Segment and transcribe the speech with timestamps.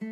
[0.00, 0.06] 话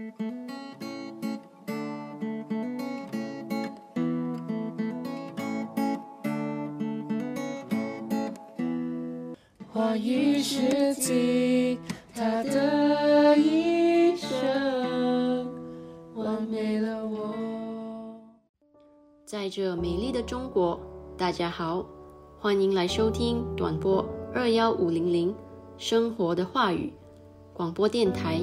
[9.97, 11.79] 语是尽
[12.15, 15.51] 他的一生，
[16.15, 17.35] 完美了我。
[19.25, 20.79] 在这美丽的中国，
[21.17, 21.87] 大家好，
[22.39, 25.35] 欢迎来收听短波二幺五零零
[25.79, 26.93] 生活的话语
[27.55, 28.43] 广播电台。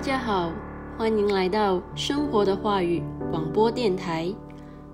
[0.00, 0.50] 大家好，
[0.96, 4.34] 欢迎来到生活的话语广播电台。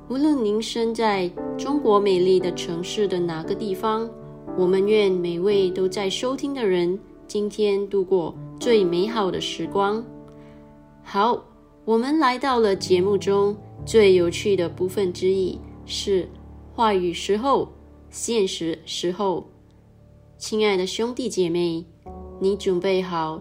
[0.09, 4.11] 无论您身在中国美丽的城市的哪个地方，
[4.59, 10.05] 我们愿每位都在收听的人今天度过最美好的时光。
[11.05, 11.41] 好，
[11.85, 16.29] 我们来到了节目中最有趣的部分之一，是
[16.75, 17.69] 话语时候、
[18.11, 19.49] 现实时候。
[20.37, 21.87] 亲爱的兄弟姐妹，
[22.41, 23.41] 你准备好？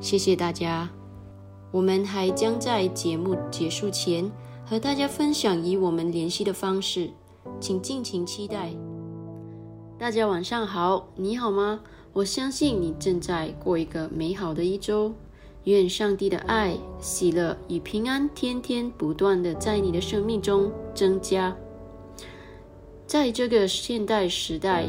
[0.00, 0.88] 谢谢大家。
[1.70, 4.30] 我们还将在节目结束前
[4.64, 7.10] 和大家分享以我们联系的方式，
[7.60, 8.72] 请尽情期待。
[9.98, 11.80] 大家晚上好，你好吗？
[12.12, 15.12] 我相信你正在过一个美好的一周。
[15.64, 21.54] 愿上帝的爱、喜乐与平安天天不断的在你的生命中增加。
[23.06, 24.86] 在这个现代时代，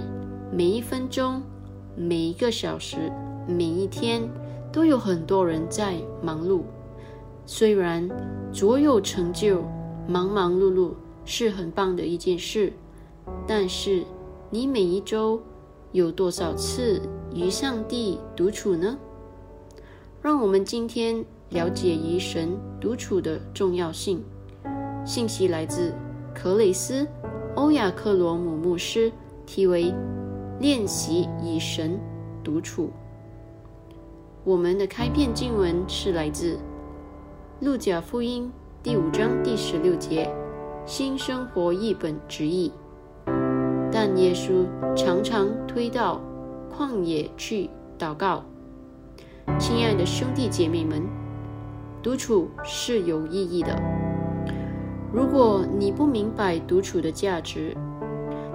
[0.54, 1.42] 每一分钟、
[1.98, 3.12] 每一个小时、
[3.48, 4.22] 每一天。
[4.72, 6.62] 都有很多人在忙碌，
[7.46, 8.08] 虽然
[8.54, 9.64] 卓有成就、
[10.08, 10.92] 忙忙碌碌
[11.26, 12.72] 是很棒的一件事，
[13.48, 14.04] 但是
[14.50, 15.42] 你每一周
[15.92, 17.02] 有多少次
[17.34, 18.98] 与上帝独处呢？
[20.22, 24.24] 让我们今天了解与神独处的重要性。
[25.06, 25.94] 信息来自
[26.36, 27.04] 克雷斯·
[27.56, 29.12] 欧亚克罗姆牧师，
[29.46, 29.86] 题为
[30.60, 32.00] 《练习与神
[32.44, 32.86] 独处》。
[34.50, 36.56] 我们的开篇经文是来自
[37.60, 38.52] 《路加福音》
[38.84, 40.28] 第五章第十六节，
[40.88, 42.72] 新生活译本直译。
[43.92, 44.66] 但耶稣
[44.96, 46.20] 常常推到
[46.76, 47.70] 旷野去
[48.00, 48.44] 祷告。
[49.60, 51.04] 亲爱的兄弟姐妹们，
[52.02, 53.80] 独处是有意义的。
[55.14, 57.78] 如果你不明白独处的价值，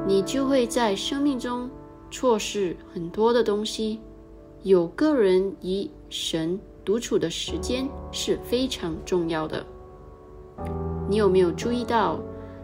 [0.09, 1.71] 你就会在生命中
[2.11, 4.01] 错失很多的东西。
[4.65, 9.63] 有个人与神独处的时间是非常重要的。
[11.07, 12.19] 你有没有注意到，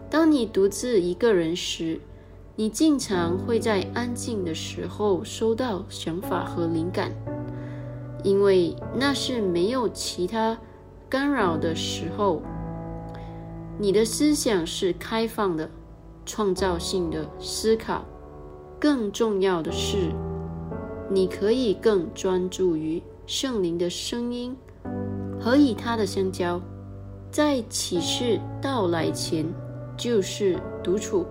[0.09, 1.99] 当你独自一个人时，
[2.55, 7.11] 你经常会在安静的时候收到想法和灵感？
[8.23, 10.57] 因为那是没有其他
[11.07, 12.41] 干扰的时候，
[13.77, 15.69] 你的思想是开放的、
[16.25, 18.03] 创造性的思考。
[18.79, 20.09] 更重要的是，
[21.11, 24.55] 你可以更专注于圣灵的声音
[25.39, 26.59] 和与他的相交。
[27.29, 29.45] 在启示到来前，
[29.97, 31.25] 就是独处。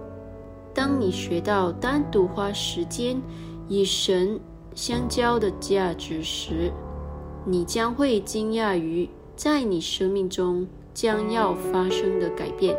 [0.74, 3.20] 当你学到单独花时间
[3.68, 4.38] 与神。
[4.72, 6.72] 相交的价值时，
[7.44, 12.76] 你将会惊讶于在你生命中将要发生的改变，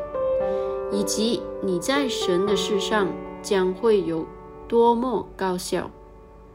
[0.90, 3.10] 以及你在神的事上
[3.44, 4.26] 将会有
[4.70, 5.92] 多么高效。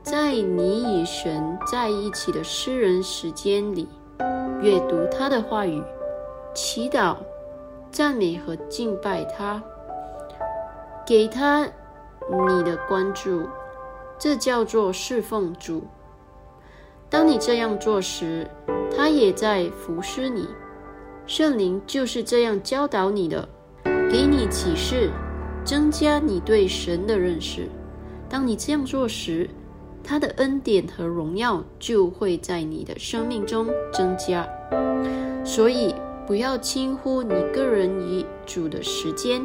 [0.09, 3.89] 在你与神在一起的私人时间里，
[4.63, 5.83] 阅读他的话语，
[6.55, 7.17] 祈祷、
[7.91, 9.61] 赞美和敬拜他，
[11.05, 11.65] 给他
[12.49, 13.49] 你的关注。
[14.17, 15.83] 这叫做侍奉主。
[17.11, 18.49] 当你这样做时，
[18.97, 20.47] 他也在服侍你。
[21.27, 23.49] 圣灵就是这样教导你的，
[24.09, 25.11] 给你启示，
[25.65, 27.69] 增加你对神的认识。
[28.29, 29.51] 当你这样做时，
[30.07, 34.49] 他的恩典和荣耀就会在你的生命中增加。
[35.45, 35.93] 所以，
[36.27, 39.45] 不要轻忽你个人与主的时间。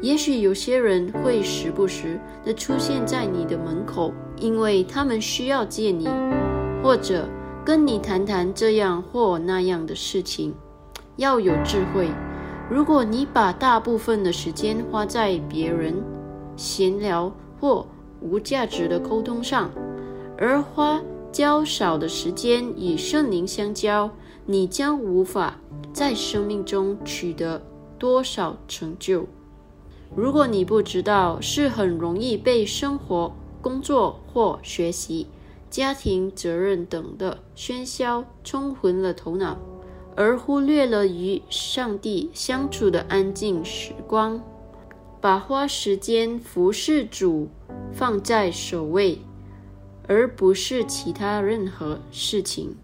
[0.00, 6.08] 也许有些人会时不时地出现在你的门口，因为他们需要见你，
[6.82, 7.28] 或者
[7.64, 10.54] 跟你谈谈这样或那样的事情。
[11.16, 12.08] 要有智慧。
[12.68, 15.94] 如果你把大部分的时间花在别人
[16.56, 17.86] 闲聊或
[18.20, 19.70] 无价值的沟通上，
[20.38, 21.00] 而花
[21.32, 24.10] 较少的时间与圣灵相交，
[24.44, 25.58] 你将无法
[25.92, 27.62] 在生命中取得
[27.98, 29.26] 多少成就。
[30.14, 35.26] 如果你不知道，是很容易被生活、工作或学习、
[35.68, 39.58] 家庭责任等的喧嚣冲昏了头脑，
[40.14, 44.40] 而忽略了与上帝相处的安静时光，
[45.20, 47.48] 把花时间服侍主
[47.92, 49.18] 放在首位，
[50.06, 52.76] 而不是其他任何事情。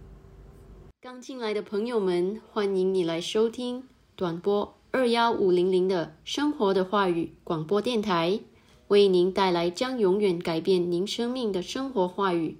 [1.00, 3.84] 刚进来的朋友们，欢迎你来收听
[4.16, 4.74] 短播。
[4.90, 8.40] 二幺五零零的生活的话语广播电台，
[8.88, 12.58] 为您带来将永远改变您生命的生活话语、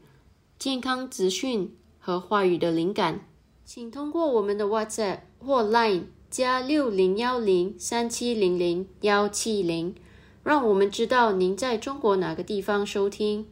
[0.58, 3.28] 健康资讯和话语的灵感。
[3.66, 9.94] 请通过我们的 WhatsApp 或 Line 加六零幺零三七零零幺七零，
[10.42, 13.46] 让我们知道您在中国哪个地方收听。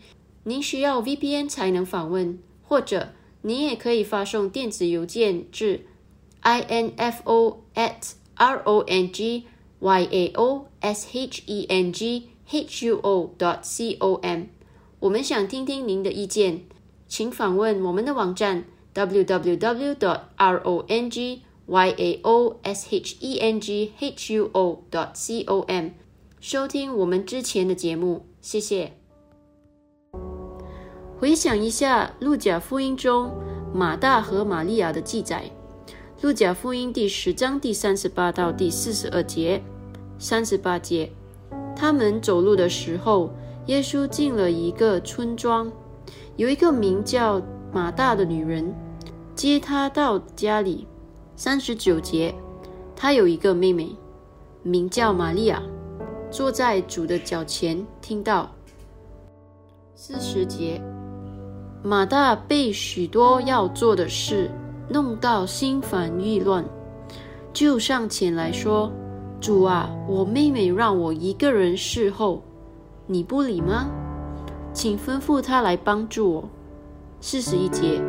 [0.44, 3.10] 您需要 VPN 才能访问，或者
[3.42, 5.86] 您也可以发送电子邮件至
[6.42, 9.44] info at r o n g
[9.78, 14.46] y a o s h e n g h u o dot c o m，
[14.98, 16.62] 我们想听听您的意见，
[17.06, 23.60] 请访问我们的网站 w w w dot r o n g y a o s h e n
[23.60, 25.90] g h u o dot c o m，
[26.40, 28.94] 收听我们之前的节目，谢谢。
[31.18, 33.30] 回想一下《路加福音》中
[33.74, 35.50] 马大和玛利亚的记载。
[36.22, 39.62] 路加福音第十章第三十八到第四十二节，
[40.18, 41.12] 三十八节，
[41.76, 43.30] 他们走路的时候，
[43.66, 45.70] 耶稣进了一个村庄，
[46.36, 48.74] 有一个名叫马大的女人
[49.34, 50.86] 接他到家里。
[51.36, 52.34] 三十九节，
[52.96, 53.94] 他有一个妹妹，
[54.62, 55.62] 名叫玛利亚，
[56.30, 58.50] 坐在主的脚前听到。
[59.94, 60.80] 四十节，
[61.82, 64.50] 马大被许多要做的事。
[64.92, 66.64] 弄到心烦意乱，
[67.52, 68.90] 就上前来说
[69.40, 72.42] ：“主啊，我妹妹让我一个人侍候，
[73.06, 73.88] 你不理吗？
[74.72, 76.48] 请吩咐她来帮助我。
[77.20, 78.02] 四十一节，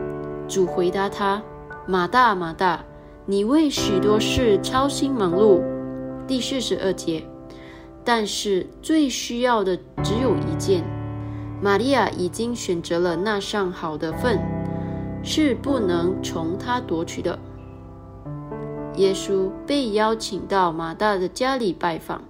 [0.47, 1.39] 主回答他：
[1.85, 2.83] 马大，马大，
[3.27, 5.61] 你为许多事操心忙碌。
[6.25, 7.23] 第四十二节，
[8.03, 10.83] 但是最需要的只有一件，
[11.61, 14.39] 玛利亚已经选择了那上好的份，
[15.23, 17.37] 是不能从他夺取的。
[18.95, 22.23] 耶稣被邀请到马大的家里拜访，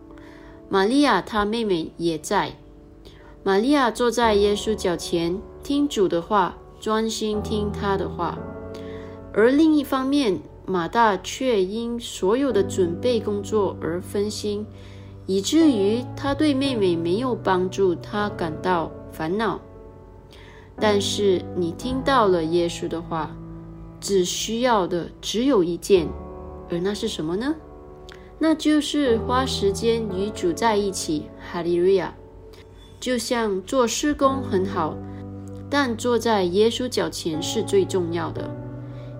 [0.70, 2.54] 玛利亚她妹妹也在。
[3.44, 8.38] 玛利亚坐在耶稣脚前，听主的话，专心听他的话。
[9.34, 14.68] 而另一方面，马大却因所有的准备工作而分心，
[15.32, 19.62] 以至于他对妹妹没有帮助，他感到烦恼。
[20.76, 23.34] 但是你听到了耶稣的话，
[24.02, 26.06] 只需要的只有一件。
[26.70, 27.56] 而那是什么呢？
[28.40, 31.28] 那就是花时间与主在一起。
[31.50, 32.14] 哈利路亚！
[33.00, 34.98] 就像做施工很好，
[35.70, 38.54] 但坐在耶稣脚前是最重要的，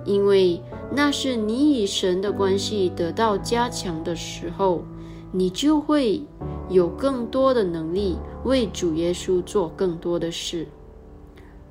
[0.04, 0.62] 因为
[0.94, 4.84] 那是你与神的关系得到加强的时候，
[5.32, 6.22] 你就会
[6.70, 10.68] 有更多的能力为主耶稣做更多的事。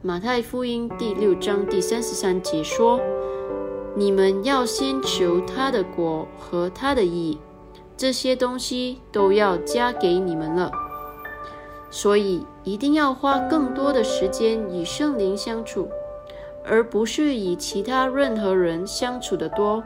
[0.02, 3.00] 马太福音第六章第三十三节说。
[3.96, 7.36] 你们要先求他的国和他的义，
[7.96, 10.70] 这些东西都要加给你们了。
[11.90, 15.88] 所以一定要花更多的时间与圣灵相处，
[16.64, 19.82] 而不是与其他任何人相处的多。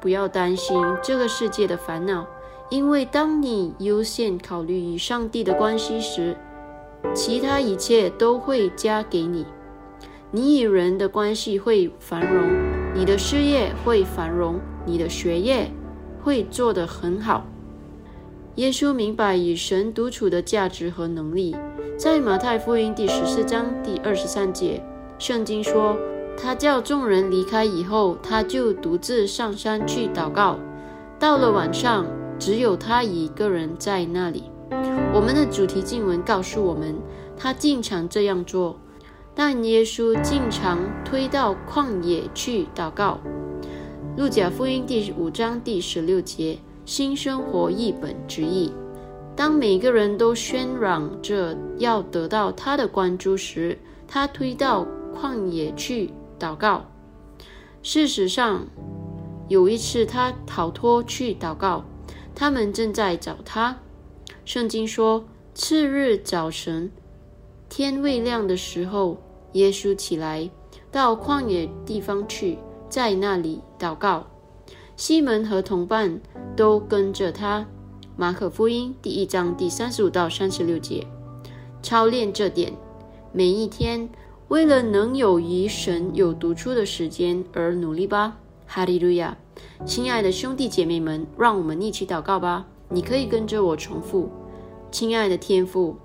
[0.00, 2.26] 不要担心这个世界的烦恼，
[2.70, 6.36] 因为当你优先考虑与上帝的关系时，
[7.14, 9.44] 其他一切都会加给你。
[10.30, 12.48] 你与人的关系会繁荣。
[12.96, 15.70] 你的事业会繁荣，你的学业
[16.22, 17.44] 会做得很好。
[18.54, 21.56] 耶稣明白与神独处的价值和能力。
[21.98, 24.82] 在马太福音第十四章第二十三节，
[25.18, 25.96] 圣经说
[26.40, 30.58] ：“他叫众人离开以后，他就独自上山去祷告。
[31.18, 32.06] 到了晚上，
[32.44, 34.42] 只有他一个人在那里。”
[35.14, 36.94] 我们的主题经文告诉我们，
[37.38, 38.78] 他经常这样做。
[39.34, 43.18] 但耶稣经常推到旷野去祷告。
[44.18, 48.70] 路加福音第五章第十六节，新生活译本直译：
[49.34, 54.86] 当每个人都喧嚷着要得到他的关注时，他推到
[55.18, 56.84] 旷野去祷告。
[57.82, 58.66] 事实上，
[59.48, 61.82] 有一次他逃脱去祷告，
[62.34, 63.78] 他们正在找他。
[64.44, 65.24] 圣经说，
[65.54, 66.90] 次日早晨。
[67.68, 69.18] 天未亮的时候，
[69.52, 70.50] 耶稣起来
[70.90, 74.26] 到旷野地方去，在那里祷告。
[74.96, 76.20] 西门和同伴
[76.56, 77.66] 都跟着他。
[78.16, 81.04] 马可福音第一章第三十五到三十六节，
[81.82, 82.72] 操练这点。
[83.32, 84.08] 每一天，
[84.46, 88.38] 为了能有与神有独处的时间而努力吧。
[88.66, 89.36] 哈利路亚！
[89.84, 92.66] 亲爱的兄弟姐妹们，让我们一起祷告吧。
[92.88, 94.28] 你可以跟着我重复：
[94.90, 95.96] 亲爱的天父。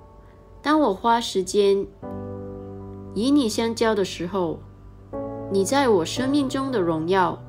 [0.62, 1.86] 当我花时间
[3.16, 4.60] 与你相交的时候，
[5.52, 7.42] 你在我生命中的荣耀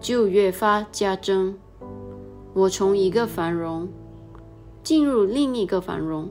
[0.00, 1.56] 就越发加增。
[2.52, 3.88] 我从一个繁荣
[4.82, 6.30] 进入另一个繁荣，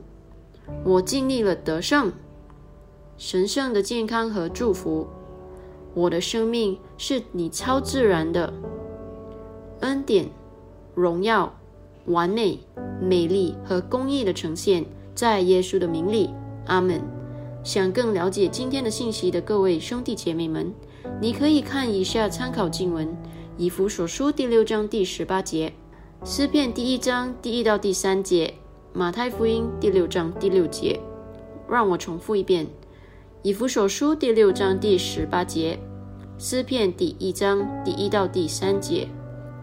[0.84, 2.12] 我经历了得胜、
[3.16, 5.08] 神圣的健康和祝福。
[5.94, 8.52] 我的生命是你超自然的
[9.80, 10.28] 恩典、
[10.94, 11.52] 荣耀、
[12.06, 12.58] 完美、
[13.00, 14.84] 美丽和公义的呈现。
[15.12, 16.30] 在耶稣的名里，
[16.66, 17.02] 阿门。
[17.62, 20.72] 想更了解今天的信息的各位兄弟姐妹们，
[21.20, 23.14] 你可以看一下参考经文：
[23.58, 25.74] 以弗所书第六章第十八节，
[26.24, 28.54] 诗篇第一章第一到第三节，
[28.94, 30.98] 马太福音第六章第六节。
[31.68, 32.66] 让我重复一遍：
[33.42, 35.78] 以弗所书第六章第十八节，
[36.36, 39.08] 诗篇第一章第一到第三节，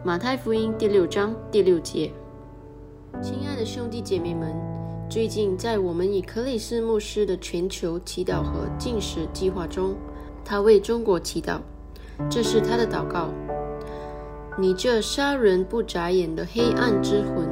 [0.03, 2.12] 马太福音第六章第六节。
[3.22, 4.51] 亲爱的兄弟姐妹们。
[5.07, 9.96] 最近，在我们以克里斯牧师的全球祈祷和进食计划中，
[10.43, 11.60] 他为中国祈祷。
[12.31, 13.29] 这是他的祷告：
[14.57, 17.48] 你这杀人不眨眼的黑暗之魂，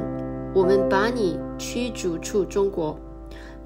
[0.52, 2.98] 我们把你驱逐出中国。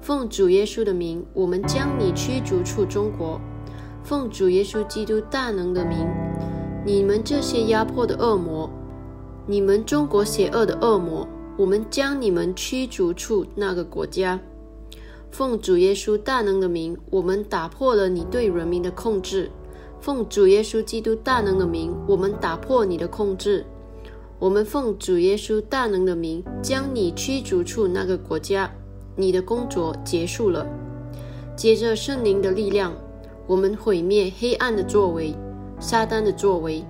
[0.01, 3.39] 奉主耶稣的名，我们将你驱逐出中国。
[4.03, 6.07] 奉主耶稣基督大能的名，
[6.83, 8.67] 你们这些压迫的恶魔，
[9.45, 11.27] 你们中国邪恶的恶魔。
[11.55, 14.39] 我们将你们驱逐出那个国家。
[15.29, 19.51] 奉主耶稣大能的名，我们打破了你对人民的控制。
[19.99, 23.63] 奉主耶稣基督大能的名，我们打破你的控制。
[24.39, 28.71] 我们奉主耶稣大能的名，将你驱逐出那个国家。
[29.15, 30.65] 你的工作结束了。
[31.55, 32.93] 接着圣灵的力量，
[33.45, 35.35] 我们毁灭黑暗的作为，
[35.79, 36.83] 撒旦的作为。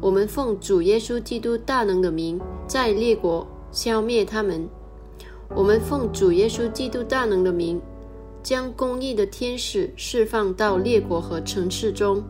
[0.00, 4.66] 我们奉主耶稣基督大能的名，在列国消灭他们。
[5.54, 7.80] 我们奉主耶稣基督大能的名，
[8.42, 12.22] 将公义的天使释放到列国和城市中。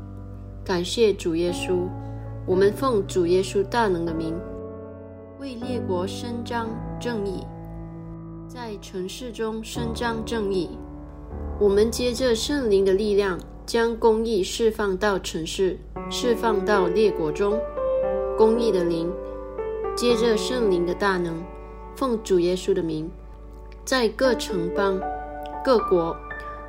[0.65, 1.87] 感谢主耶稣。
[2.47, 4.35] 我们奉主耶稣大能的名，
[5.39, 6.69] 为列国伸张
[6.99, 7.45] 正义，
[8.53, 10.71] 在城市中伸张正义。
[11.61, 15.79] 我们接着圣灵的力量，将公义释放到城市，
[16.11, 17.57] 释放到列国中。
[18.37, 19.09] 公义的灵，
[19.95, 21.41] 接着圣灵的大能，
[21.95, 23.09] 奉主耶稣的名，
[23.85, 25.01] 在各城邦、
[25.65, 26.17] 各国、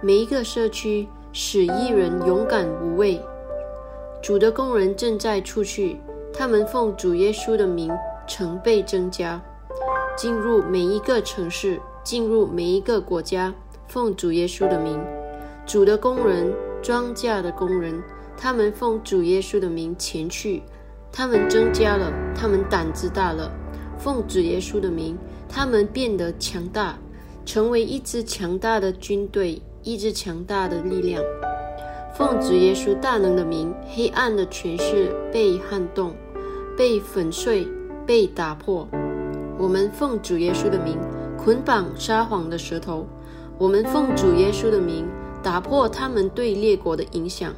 [0.04, 3.20] 每一个社区，使一人勇敢无畏。
[4.22, 5.98] 主的工人正在出去，
[6.32, 7.92] 他们奉主耶稣的名，
[8.28, 9.42] 成倍增加，
[10.16, 13.54] 进入每一个城市，进入每一个国家。
[13.88, 15.00] 奉主耶稣的名，
[15.66, 18.02] 主的工人、庄稼的工人，
[18.38, 20.64] 他们奉主耶稣的名前去，
[21.12, 23.52] 他们增加了，他们胆子大了。
[23.98, 25.18] 奉主耶稣的名，
[25.50, 26.98] 他们变得强大，
[27.46, 31.22] 成为一支强大的军队，一支强大的力量。
[32.14, 36.16] 奉主耶稣大能的名，黑暗的权势被撼动、
[36.78, 37.68] 被粉碎、
[38.06, 38.88] 被打破。
[39.62, 40.98] 我们奉主耶稣的名，
[41.38, 43.06] 捆绑撒谎的舌头。
[43.60, 45.08] 我们奉主耶稣的名
[45.44, 47.54] 打破他们对列国的影响。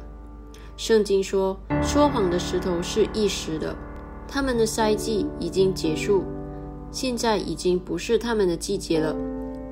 [0.76, 3.74] 圣经说，说谎的石头是一时的，
[4.28, 6.24] 他们的赛季已经结束，
[6.90, 9.16] 现在已经不是他们的季节了。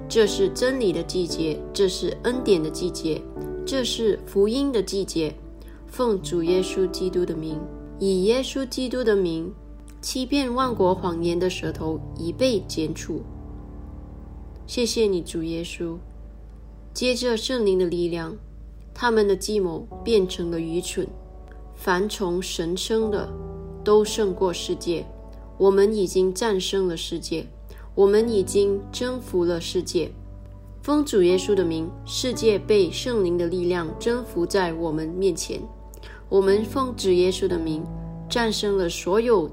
[0.08, 3.20] 这是真理的季节，这是恩典的季节，
[3.66, 5.34] 这是福音的季节。
[5.86, 7.60] 奉主耶稣基督的名，
[7.98, 9.52] 以耶稣基督的名，
[10.02, 13.22] 欺骗万国谎言的舌头已被剪除。
[14.66, 15.96] 谢谢你，主耶稣。
[16.92, 18.36] 接着圣灵的力量，
[18.92, 21.06] 他们的计谋变成了愚蠢。
[21.76, 23.32] 凡从神生的，
[23.84, 25.06] 都胜过世界。
[25.56, 27.46] 我们已经战胜了世界，
[27.94, 30.10] 我们已经征服了世界。
[30.82, 35.60] 奉主耶稣的名，世界被圣灵的力量征服在我们面前。
[36.28, 37.84] 我们奉主耶稣的名，
[38.28, 39.48] 战胜了所有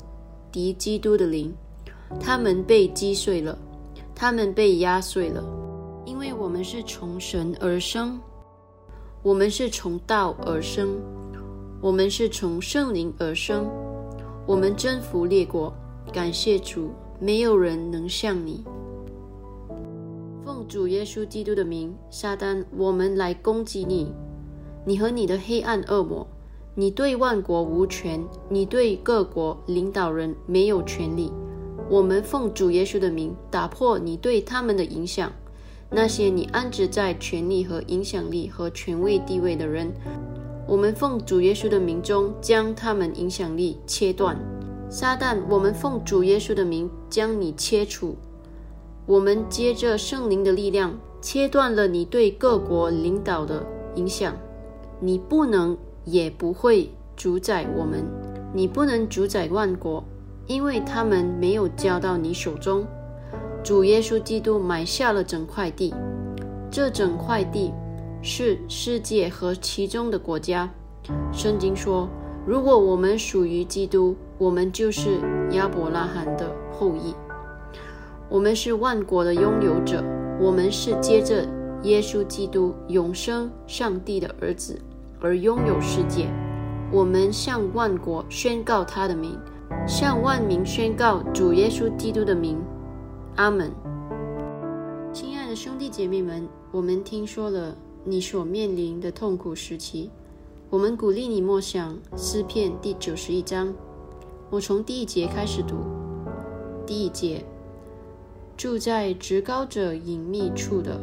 [0.51, 1.53] 敌基督的灵，
[2.19, 3.57] 他们被击碎了，
[4.15, 5.43] 他们被压碎了。
[6.05, 8.19] 因为我们是从神而生，
[9.21, 10.99] 我们是从道而生，
[11.81, 13.69] 我们是从圣灵而生，
[14.47, 15.73] 我们征服列国。
[16.11, 18.63] 感谢主，没有人能像你。
[20.43, 24.11] 奉主耶稣基督的名，撒旦，我们来攻击你，
[24.83, 26.25] 你和你的黑暗恶魔，
[26.79, 31.29] 你对万国无权，你对各国领导人没有权利。
[31.89, 35.29] 我们奉主耶稣的名，打破你对他们的影响。
[35.89, 39.91] 那些你安置在权力和影响力和权位地位的人，
[40.65, 44.39] 我们奉主耶稣的名中将他们影响力切断。
[44.89, 48.15] 撒旦，我们奉主耶稣的名将你切除。
[49.05, 54.33] 我们接着圣灵的力量切断了你对各国领导的影响。
[55.01, 55.77] 你不能
[56.09, 58.03] 也不会主宰我们，
[58.53, 60.03] 你不能主宰万国，
[60.47, 62.85] 因为他们没有交到你手中。
[63.63, 65.93] 主耶稣基督买下了整块地，
[66.71, 67.71] 这整块地
[68.21, 70.69] 是世界和其中的国家。
[71.31, 72.09] 圣经说，
[72.45, 75.19] 如果我们属于基督，我们就是
[75.51, 77.13] 亚伯拉罕的后裔，
[78.29, 80.03] 我们是万国的拥有者，
[80.39, 81.45] 我们是接着
[81.83, 84.79] 耶稣基督永生上帝的儿子
[85.19, 86.27] 而拥有世界。
[86.91, 89.37] 我们向万国宣告他的名，
[89.87, 92.57] 向万民宣告主耶稣基督的名。
[93.35, 93.71] 阿门，
[95.13, 100.09] 亲爱的兄弟姐妹们，我们听说了你所面临的痛苦时期，
[100.69, 103.73] 我们鼓励你默想诗篇第九十一章。
[104.49, 105.75] 我从第一节开始读。
[106.87, 107.45] 第一节：
[108.57, 110.99] 住在至高者隐秘处的，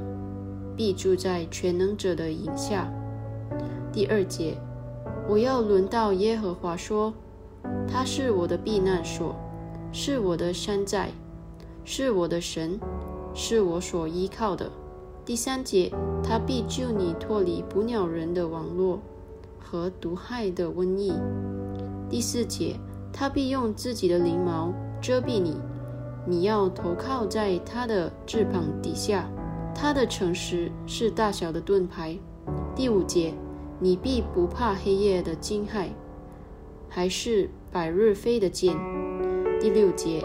[0.76, 2.92] 必住在全能者的影下。
[3.96, 4.54] 第二节：
[5.26, 7.14] 我要轮到耶和华说，
[7.88, 9.34] 他是我的避难所，
[9.90, 11.08] 是我的山寨。
[11.82, 12.78] 是我的神，
[13.32, 14.70] 是我所依靠的。
[15.24, 15.90] 第三节，
[16.22, 19.00] 他必救你脱离捕鸟人的网络
[19.58, 21.14] 和毒害的瘟疫。
[22.10, 22.78] 第四节，
[23.10, 25.58] 他必用自己的翎毛遮蔽你，
[26.26, 29.26] 你要投靠在他的翅膀底下。
[29.74, 32.14] 他的诚实是大小的盾牌。
[32.74, 33.32] 第五节，
[33.78, 35.88] 你必不怕黑夜的惊骇，
[36.88, 38.76] 还是百日飞的箭。
[39.60, 40.24] 第六节。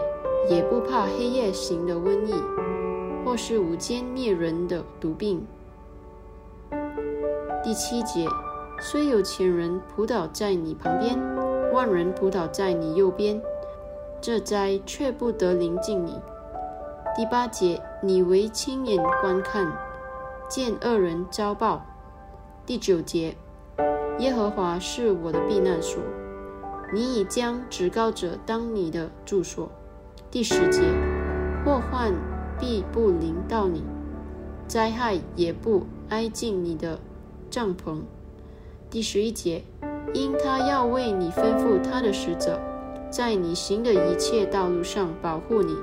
[0.50, 2.34] 也不怕黑夜行的瘟疫。
[3.24, 5.46] 或是无间灭人的毒病。
[7.62, 8.26] 第七节，
[8.80, 11.16] 虽有千人扑倒在你旁边，
[11.72, 13.40] 万人扑倒在你右边，
[14.20, 16.20] 这灾却不得临近你。
[17.14, 19.72] 第八节，你为亲眼观看，
[20.48, 21.86] 见恶人遭报。
[22.72, 23.36] 第九节，
[24.18, 26.02] 耶和华是我的避难所，
[26.90, 29.70] 你已将至高者当你的住所。
[30.30, 30.80] 第十节，
[31.62, 32.14] 祸患
[32.58, 33.82] 必不临到你，
[34.66, 36.98] 灾害也不挨近你的。
[37.50, 37.98] 帐篷，
[38.88, 39.64] 第十一节，
[40.14, 42.58] 因他要为你吩咐他的使者，
[43.10, 45.76] 在你行的一切道路上保护你。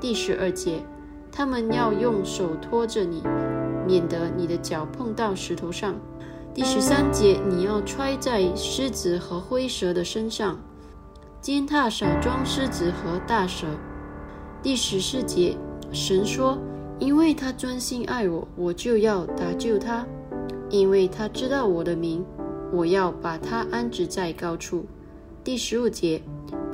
[0.00, 0.82] 第十二节，
[1.30, 3.22] 他们要用手托着你，
[3.86, 5.94] 免得你的脚碰到石头上。
[6.54, 10.60] 第十三节，你要揣在狮子和灰蛇的身上，
[11.40, 13.66] 践踏少装狮子和大蛇。
[14.62, 15.56] 第十四节，
[15.92, 16.58] 神说，
[16.98, 20.06] 因为他专心爱我，我就要搭救他。
[20.68, 22.22] 因为他知道我的名，
[22.70, 24.84] 我要把他安置在高处。
[25.42, 26.22] 第十五节，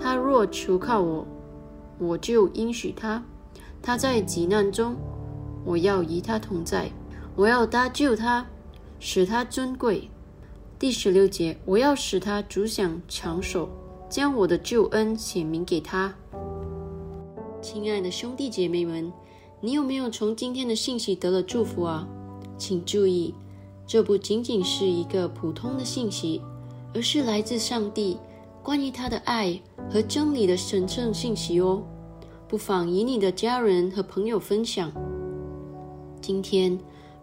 [0.01, 1.25] 他若求靠我，
[1.99, 3.23] 我就应许他；
[3.81, 4.97] 他在急难中，
[5.65, 6.91] 我要与他同在，
[7.37, 8.45] 我要搭救他，
[9.01, 10.09] 使他尊贵。
[10.79, 13.69] 第十六节，我要使他主享长寿，
[14.09, 16.15] 将我的救恩显明给他。
[17.61, 19.13] 亲爱的兄弟姐妹们，
[19.61, 22.09] 你有没有从今天的信息得了祝福啊？
[22.57, 23.35] 请注意。
[23.87, 26.43] 这不仅仅是一个普通的信息，
[26.95, 28.19] 而是来自上帝
[28.63, 29.59] 关于他的爱
[29.91, 31.83] 和真理的神圣信息哦。
[32.47, 34.93] 不妨与你的家人和朋友分享。
[36.21, 36.79] 今天，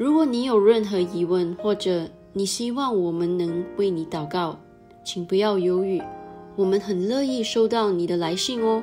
[0.00, 4.58] 如果你有任何疑问，或者你希望我们能为你祷告，
[5.04, 6.00] 请不要犹豫，
[6.56, 8.82] 我们很乐意收到你的来信哦。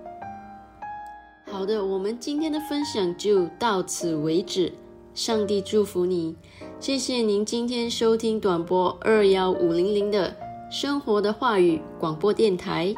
[1.51, 4.71] 好的，我们今天的分享就到此为止。
[5.13, 6.33] 上帝祝福你，
[6.79, 10.33] 谢谢您今天收听短波二幺五零零的
[10.71, 12.95] 生活的话语广播电台。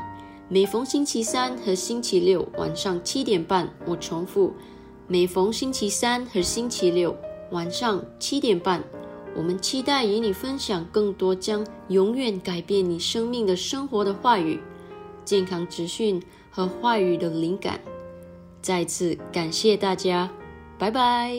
[0.49, 4.53] 每逢星期三和星期六晚上七点半，我重复。
[5.07, 7.17] 每逢星期三和星期六
[7.49, 8.83] 晚上七点半，
[9.35, 14.59] 我们期待与你分享更多将永远改变你生命的生活的话语、
[15.25, 17.79] 健康资讯和话语的灵感。
[18.63, 20.29] 再次感谢大家，
[20.79, 21.33] 拜拜。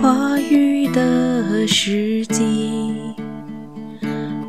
[0.00, 3.14] 话语的时机。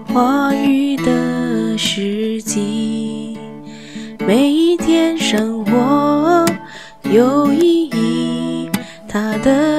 [0.08, 3.38] 话语的时机，
[4.26, 6.46] 每一天生活
[7.12, 8.70] 有意义，
[9.08, 9.79] 他的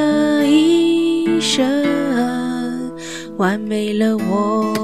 [3.41, 4.75] 完美了我。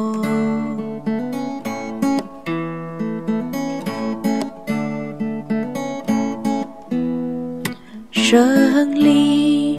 [8.11, 9.77] 胜利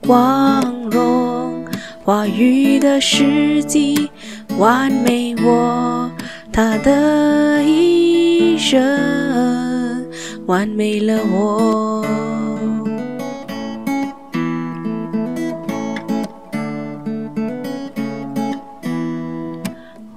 [0.00, 0.60] 光
[0.90, 1.64] 荣，
[2.02, 4.10] 话语的时机
[4.58, 6.10] 完美我，
[6.52, 10.04] 他的一生
[10.46, 12.04] 完美了我。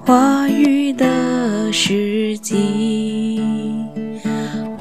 [0.10, 3.40] 花语的时机，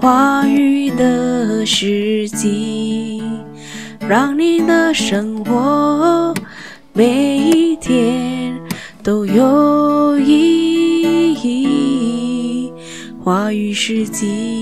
[0.01, 3.23] 花语的时机，
[4.09, 6.33] 让你的生活
[6.95, 8.59] 每一天
[9.03, 12.73] 都有意义。
[13.23, 14.58] 花语时机。